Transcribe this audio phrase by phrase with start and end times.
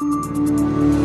[0.02, 0.96] 《うん》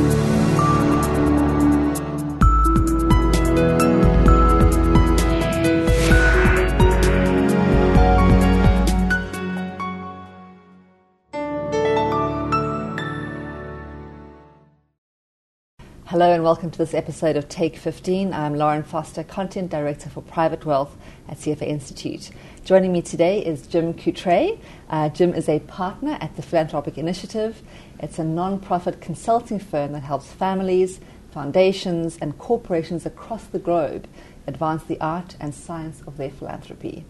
[16.26, 18.34] Hello and welcome to this episode of Take 15.
[18.34, 20.98] I'm Lauren Foster, Content Director for Private Wealth
[21.30, 22.32] at CFA Institute.
[22.64, 24.60] Joining me today is Jim Coutre.
[24.90, 27.62] Uh, Jim is a partner at the Philanthropic Initiative.
[28.00, 34.08] It's a non-profit consulting firm that helps families, foundations, and corporations across the globe
[34.48, 37.06] advance the art and science of their philanthropy.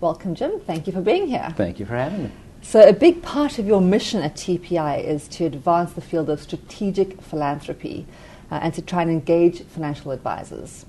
[0.00, 0.60] Welcome, Jim.
[0.60, 1.52] Thank you for being here.
[1.58, 2.32] Thank you for having me.
[2.62, 6.40] So, a big part of your mission at TPI is to advance the field of
[6.40, 8.06] strategic philanthropy
[8.50, 10.86] uh, and to try and engage financial advisors.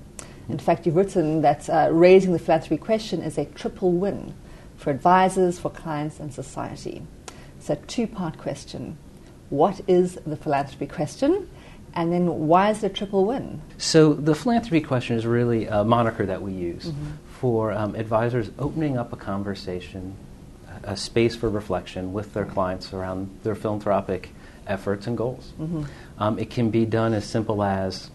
[0.48, 4.34] In fact, you've written that uh, raising the philanthropy question is a triple win
[4.76, 7.02] for advisors, for clients, and society.
[7.58, 8.96] It's a two part question.
[9.50, 11.48] What is the philanthropy question?
[11.94, 13.60] And then why is it a triple win?
[13.76, 17.06] So, the philanthropy question is really a moniker that we use mm-hmm.
[17.40, 20.14] for um, advisors opening up a conversation,
[20.84, 24.30] a space for reflection with their clients around their philanthropic
[24.68, 25.52] efforts and goals.
[25.60, 25.82] Mm-hmm.
[26.18, 28.10] Um, it can be done as simple as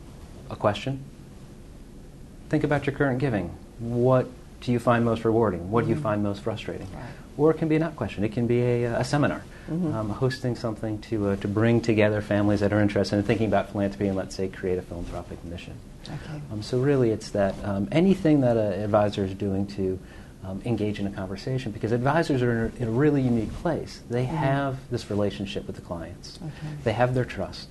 [0.50, 1.04] a question.
[2.50, 3.56] Think about your current giving.
[3.80, 4.28] What
[4.62, 5.72] do you find most rewarding?
[5.72, 6.04] What do you mm-hmm.
[6.04, 6.88] find most frustrating?
[6.94, 7.04] Right.
[7.36, 8.24] Or it can be a not question.
[8.24, 9.94] It can be a, a seminar, mm-hmm.
[9.94, 13.72] um, hosting something to, uh, to bring together families that are interested in thinking about
[13.72, 15.74] philanthropy and, let's say, create a philanthropic mission.
[16.04, 16.42] Okay.
[16.52, 19.98] Um, so, really, it's that um, anything that an advisor is doing to
[20.46, 24.02] um, engage in a conversation because advisors are in a, really unique place.
[24.10, 24.36] They mm-hmm.
[24.36, 26.74] have this relationship with the clients, okay.
[26.84, 27.70] they have their trust.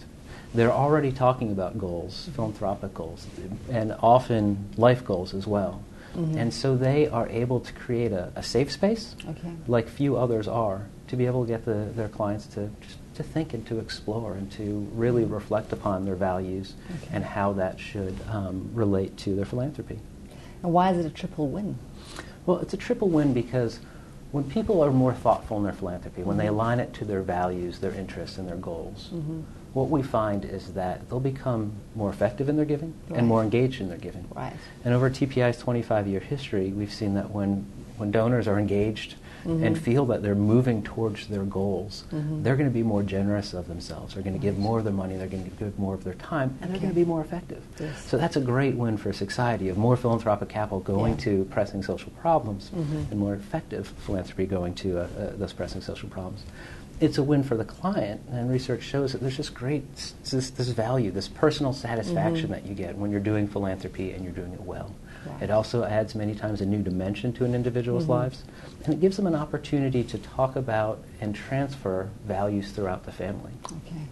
[0.55, 2.33] They're already talking about goals, mm-hmm.
[2.33, 3.27] philanthropic goals,
[3.71, 5.83] and often life goals as well.
[6.15, 6.37] Mm-hmm.
[6.37, 9.53] And so they are able to create a, a safe space, okay.
[9.67, 13.23] like few others are, to be able to get the, their clients to just to
[13.23, 15.35] think and to explore and to really mm-hmm.
[15.35, 17.09] reflect upon their values okay.
[17.13, 19.99] and how that should um, relate to their philanthropy.
[20.63, 21.77] And why is it a triple win?
[22.47, 23.79] Well, it's a triple win because
[24.33, 26.29] when people are more thoughtful in their philanthropy, mm-hmm.
[26.29, 26.55] when they mm-hmm.
[26.55, 29.43] align it to their values, their interests, and their goals, mm-hmm.
[29.75, 33.19] what we find is that they'll become more effective in their giving right.
[33.19, 34.27] and more engaged in their giving.
[34.35, 34.55] Right.
[34.85, 37.67] And over TPI's 25 year history, we've seen that when,
[37.99, 39.65] when donors are engaged mm-hmm.
[39.65, 42.43] and feel that they're moving towards their goals, mm-hmm.
[42.43, 44.15] they're going to be more generous of themselves.
[44.15, 46.15] They're going to give more of their money, they're going to give more of their
[46.15, 47.63] time, and they're going to be more effective.
[47.79, 48.05] Yes.
[48.07, 51.25] So that's a great win for society of more philanthropic capital going yeah.
[51.25, 53.11] to pressing social problems mm-hmm.
[53.11, 56.45] and more effective philanthropy going to uh, uh, those pressing social problems
[57.03, 59.83] it's a win for the client, and research shows that there's just great
[60.31, 62.53] this, this value, this personal satisfaction mm-hmm.
[62.53, 64.95] that you get when you're doing philanthropy and you're doing it well.
[65.41, 68.13] It also adds many times a new dimension to an individual's mm-hmm.
[68.13, 68.45] lives,
[68.85, 73.53] and it gives them an opportunity to talk about and transfer values throughout the family.
[73.67, 74.03] Okay.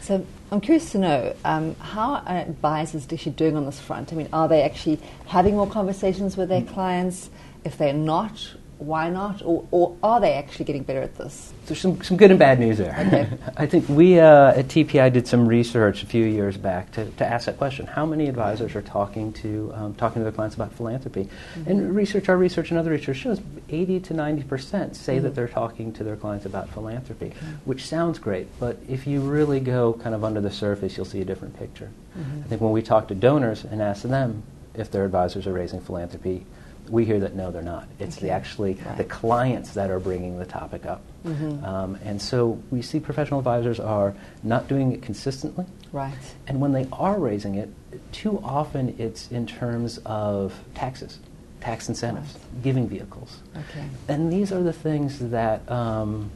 [0.00, 4.12] So I'm curious to know um, how are advisors actually doing on this front?
[4.12, 6.74] I mean, are they actually having more conversations with their mm-hmm.
[6.74, 7.30] clients?
[7.64, 9.42] If they're not, why not?
[9.44, 11.52] Or, or, are they actually getting better at this?
[11.66, 12.96] There's some, some good and bad news there.
[13.06, 13.28] Okay.
[13.56, 17.26] I think we uh, at TPI did some research a few years back to, to
[17.26, 17.86] ask that question.
[17.86, 21.28] How many advisors are talking to, um, talking to their clients about philanthropy?
[21.54, 21.70] Mm-hmm.
[21.70, 25.24] And research, our research and other research shows 80 to 90% say mm-hmm.
[25.24, 27.36] that they're talking to their clients about philanthropy, okay.
[27.64, 31.20] which sounds great, but if you really go kind of under the surface, you'll see
[31.20, 31.90] a different picture.
[32.18, 32.40] Mm-hmm.
[32.44, 34.42] I think when we talk to donors and ask them
[34.74, 36.46] if their advisors are raising philanthropy,
[36.88, 37.88] we hear that no, they're not.
[37.98, 38.26] It's okay.
[38.26, 38.96] the actually right.
[38.96, 41.64] the clients that are bringing the topic up, mm-hmm.
[41.64, 45.64] um, and so we see professional advisors are not doing it consistently.
[45.92, 46.14] Right.
[46.46, 47.70] And when they are raising it,
[48.12, 51.18] too often it's in terms of taxes,
[51.60, 52.62] tax incentives, right.
[52.62, 53.38] giving vehicles.
[53.56, 53.86] Okay.
[54.08, 55.70] And these are the things that.
[55.70, 56.30] Um,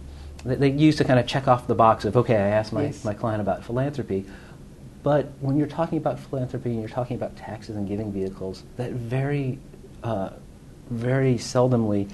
[0.44, 2.84] that they use to kind of check off the box of okay, I asked my,
[2.84, 3.04] yes.
[3.04, 4.26] my client about philanthropy,
[5.02, 8.90] but when you're talking about philanthropy and you're talking about taxes and giving vehicles, that
[8.90, 9.58] very
[10.02, 10.30] uh,
[10.90, 12.10] very seldomly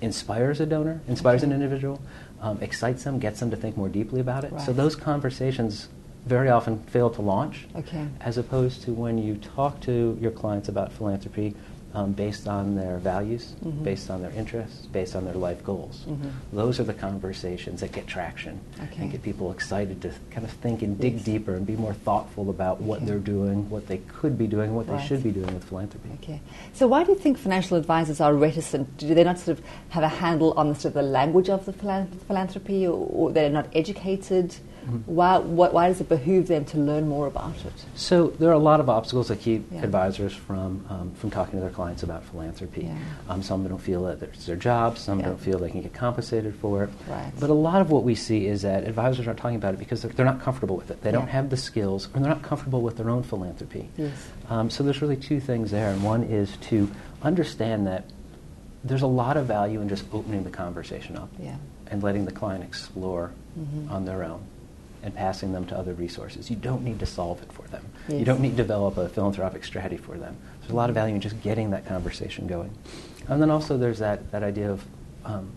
[0.00, 2.00] inspires a donor, inspires an individual,
[2.40, 4.52] um, excites them, gets them to think more deeply about it.
[4.52, 4.60] Right.
[4.60, 5.88] So those conversations
[6.26, 8.06] very often fail to launch, okay.
[8.20, 11.54] as opposed to when you talk to your clients about philanthropy
[11.94, 13.84] um, based on their values, mm-hmm.
[13.84, 16.04] based on their interests, based on their life goals.
[16.08, 16.56] Mm-hmm.
[16.56, 19.02] Those are the conversations that get traction okay.
[19.02, 21.24] and get people excited to kind of think and dig yes.
[21.24, 22.84] deeper and be more thoughtful about okay.
[22.84, 25.00] what they're doing, what they could be doing, what right.
[25.00, 26.10] they should be doing with philanthropy.
[26.22, 26.40] Okay.
[26.72, 28.96] So why do you think financial advisors are reticent?
[28.96, 31.66] Do they not sort of have a handle on the, sort of the language of
[31.66, 34.54] the philanthropy or, or they're not educated?
[34.82, 34.98] Mm-hmm.
[35.06, 37.72] why, what, why does it behoove them to learn more about it?
[37.94, 39.82] So there are a lot of obstacles that keep Yeah.
[39.82, 42.84] advisors from, um, from talking to their clients about philanthropy.
[42.84, 42.98] Yeah.
[43.28, 45.26] Um, some don't feel that it's their job, some Yeah.
[45.26, 46.90] don't feel they can get compensated for it.
[47.08, 47.32] Right.
[47.40, 50.02] But a lot of what we see is that advisors aren't talking about it because
[50.02, 51.02] they're, they're not comfortable with it.
[51.02, 53.88] They don't have the skills, or they're not comfortable with their own philanthropy.
[53.96, 54.12] Yes.
[54.50, 56.90] Um, so there's really two things there, and one is to
[57.22, 58.04] understand that
[58.84, 61.54] there's a lot of value in just opening the conversation up Yeah.
[61.90, 63.90] and letting the client explore Mhm.
[63.90, 64.40] on their own
[65.02, 66.50] and passing them to other resources.
[66.50, 67.84] You don't need to solve it for them.
[68.08, 70.36] You don't need to develop a philanthropic strategy for them.
[70.60, 72.70] There's a lot of value in just getting that conversation going.
[73.28, 74.84] And then also there's that, that idea of
[75.24, 75.50] um,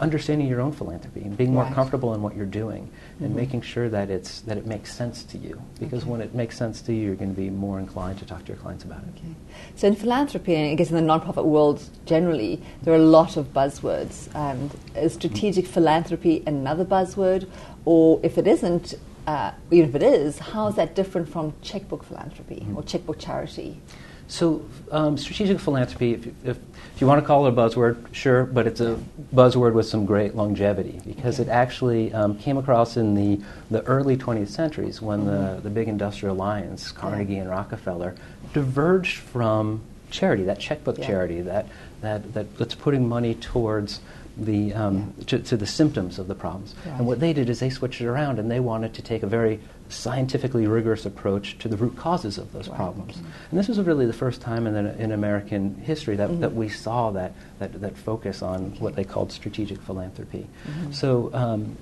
[0.00, 1.74] understanding your own philanthropy and being more Right.
[1.74, 2.88] comfortable in what you're doing
[3.20, 3.36] and Mhm.
[3.36, 5.60] making sure that it's that it makes sense to you.
[5.80, 6.10] Because Okay.
[6.12, 8.48] when it makes sense to you, you're going to be more inclined to talk to
[8.52, 9.08] your clients about it.
[9.16, 9.34] Okay.
[9.74, 13.36] So in philanthropy, and I guess in the nonprofit world generally, there are a lot
[13.36, 14.28] of buzzwords.
[14.34, 17.46] And is strategic philanthropy another buzzword?
[17.84, 18.94] Or if it isn't,
[19.26, 22.76] uh, even if it is, how is that different from checkbook philanthropy Mhm.
[22.76, 23.80] or checkbook charity?
[24.28, 26.58] So, um, strategic philanthropy, if, if,
[26.94, 28.98] if you want to call it a buzzword, sure, but it's a
[29.34, 31.48] buzzword with some great longevity because Okay.
[31.48, 33.40] it actually um, came across in the,
[33.70, 35.62] the early 20th centuries when the, Mhm.
[35.62, 38.14] the big industrial alliance, Carnegie and Rockefeller,
[38.52, 39.80] diverged from
[40.10, 41.06] charity, that checkbook Yeah.
[41.06, 41.66] charity, that,
[42.02, 44.00] that, that, that's putting money towards
[44.36, 46.74] the, um, to, to the symptoms of the problems.
[46.84, 46.98] Right.
[46.98, 49.26] And what they did is they switched it around and they wanted to take a
[49.26, 49.58] very
[49.88, 53.12] scientifically rigorous approach to the root causes of those Right, problems.
[53.16, 53.26] okay.
[53.50, 56.40] And this was really the first time in, the, in American history that, Mhm.
[56.40, 60.46] that we saw that, that, that focus on what they called strategic philanthropy.
[60.66, 60.94] Mhm.
[60.94, 61.76] So um,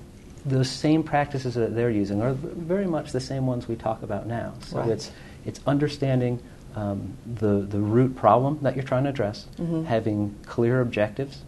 [0.45, 4.25] those same practices that they're using are very much the same ones we talk about
[4.27, 4.53] now.
[4.61, 4.89] So Right.
[4.89, 5.11] it's,
[5.45, 6.39] it's understanding
[6.75, 9.85] um, the, the root problem that you're trying to address, Mhm.
[9.85, 11.41] having clear objectives,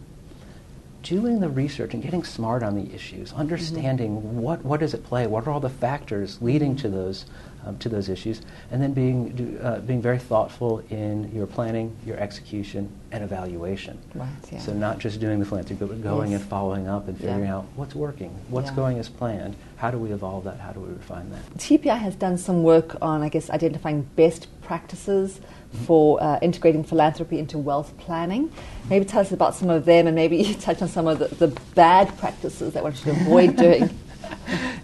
[1.02, 4.38] doing the research and getting smart on the issues, understanding mm-hmm.
[4.38, 7.24] what, what is at play, what are all the factors leading to those,
[7.66, 8.40] um, to those issues,
[8.70, 13.98] and then being, uh, being very thoughtful in your planning, your execution, and evaluation.
[14.14, 14.58] Right, yeah.
[14.60, 16.40] So not just doing the philanthropy, but going Yes.
[16.40, 17.26] and following up and Yeah.
[17.26, 18.76] figuring out what's working, what's Yeah.
[18.76, 21.58] going as planned, how do we evolve that, how do we refine that.
[21.58, 25.40] TPI has done some work on, I guess, identifying best practices
[25.86, 28.50] for uh, integrating philanthropy into wealth planning.
[28.88, 31.28] Maybe tell us about some of them and maybe you touch on some of the,
[31.46, 33.90] the bad practices that one should avoid doing.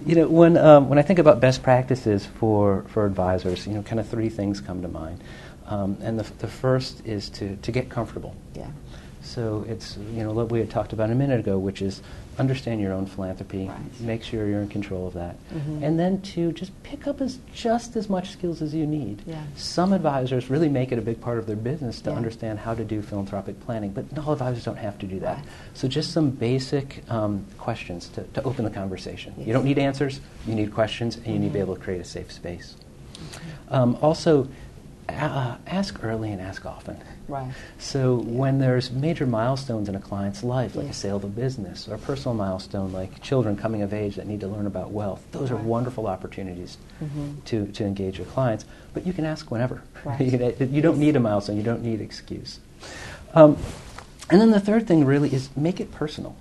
[0.07, 3.83] You know, when, um, when I think about best practices for, for advisors, you know,
[3.83, 5.21] kind of three things come to mind.
[5.67, 8.37] Um, and the, the first is to, to get comfortable.
[8.55, 8.71] Yeah.
[9.27, 12.01] So it's, you know, what we had talked about a minute ago, which is
[12.39, 14.01] understand your own philanthropy, Right.
[14.01, 15.83] make sure you're in control of that, Mhm.
[15.83, 19.23] and then to just pick up as just as much skills as you need.
[19.27, 19.43] Yeah.
[19.57, 22.17] Some advisors really make it a big part of their business to Yeah.
[22.17, 25.37] understand how to do philanthropic planning, but all advisors don't have to do that.
[25.39, 25.45] Right.
[25.75, 29.33] So just some basic um, questions to, to open the conversation.
[29.39, 29.47] Yes.
[29.49, 31.63] You don't need answers, you need questions, and you need to be Mhm.
[31.63, 32.77] able to create a safe space.
[33.71, 34.47] Um, also,
[35.09, 36.97] uh, ask early and ask often.
[37.29, 37.53] Right.
[37.79, 38.33] So Yeah.
[38.39, 40.91] when there's major milestones in a client's life, like Yeah.
[40.91, 44.27] a sale of a business, or a personal milestone like children coming of age that
[44.27, 47.45] need to learn about wealth, those are wonderful opportunities Mhm.
[47.47, 48.65] to, to engage your clients.
[48.95, 49.83] But you can ask whenever.
[50.05, 50.21] Right.
[50.61, 51.57] you don't need a milestone.
[51.57, 52.59] You don't need excuse.
[53.35, 53.57] Um,
[54.31, 56.35] and then the third thing really is make it personal.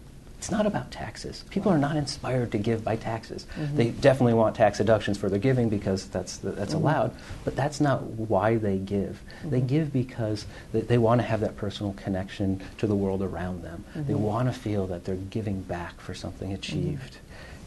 [0.46, 1.44] It's not about taxes.
[1.50, 3.48] People are not inspired to give by taxes.
[3.60, 3.78] Mhm.
[3.78, 6.82] They definitely want tax deductions for their giving because that's, the, that's Mhm.
[6.82, 7.12] allowed,
[7.44, 9.24] but that's not why they give.
[9.44, 9.68] They Mhm.
[9.68, 13.86] give because they, they want to have that personal connection to the world around them.
[13.96, 14.20] They Mhm.
[14.20, 17.18] want to feel that they're giving back for something achieved.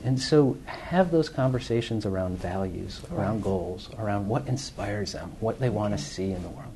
[0.04, 3.42] And so have those conversations around values, around Right.
[3.42, 6.04] goals, around what inspires them, what they want to Okay.
[6.04, 6.70] see in the world.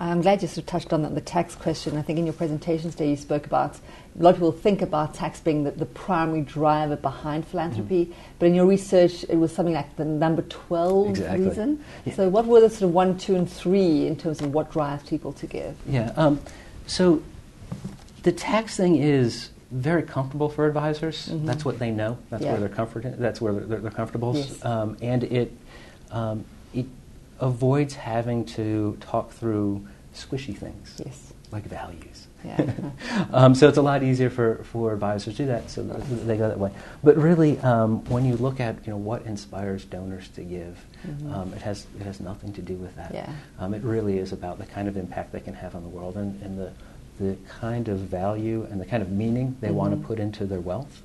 [0.00, 1.96] I'm glad you sort of touched on the, the tax question.
[1.96, 3.74] I think in your presentation today you spoke about
[4.18, 8.12] a lot of people think about tax being the, the primary driver behind philanthropy, Mm-hmm.
[8.38, 11.48] but in your research it was something like the number 12 Exactly.
[11.48, 11.84] reason.
[12.04, 12.14] Yeah.
[12.14, 15.08] So what were the sort of one, two, and three in terms of what drives
[15.08, 15.74] people to give?
[15.88, 16.12] Yeah.
[16.16, 16.40] Um,
[16.86, 17.20] so
[18.22, 21.28] the tax thing is very comfortable for advisors.
[21.28, 21.44] Mhm.
[21.44, 22.18] That's what they know.
[22.30, 22.52] That's Yeah.
[22.52, 23.18] where they're comforted.
[23.18, 24.36] That's where they're, they're comfortable.
[24.36, 24.64] Yes.
[24.64, 25.52] Um, and it
[26.10, 26.86] um, it
[27.40, 31.32] avoids having to talk through squishy things Yes.
[31.52, 32.26] like values.
[32.44, 32.72] Yeah.
[33.32, 36.36] um, so it's a lot easier for, for advisors to do that, so th- they
[36.36, 36.70] go that way.
[37.02, 41.32] But really, um, when you look at you know what inspires donors to give, Mhm.
[41.34, 43.12] um, it has it has nothing to do with that.
[43.14, 43.28] Yeah.
[43.58, 46.16] Um, it really is about the kind of impact they can have on the world
[46.16, 46.70] and, and the
[47.20, 50.00] the kind of value and the kind of meaning they want Mhm.
[50.00, 51.02] to put into their wealth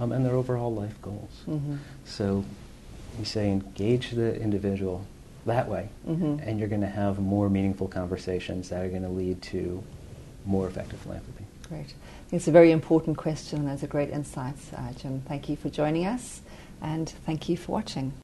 [0.00, 1.42] um, and their overall life goals.
[1.46, 1.76] Mhm.
[2.06, 2.44] So
[3.18, 5.04] we say engage the individual
[5.46, 6.46] that way, Mhm.
[6.46, 9.82] and you're going to have more meaningful conversations that are going to lead to
[10.46, 11.44] more effective philanthropy.
[11.68, 11.94] Great.
[12.30, 15.22] It's a very important question and those are great insights, uh, Jim.
[15.26, 16.42] Thank you for joining us.
[16.82, 18.23] and thank you for watching.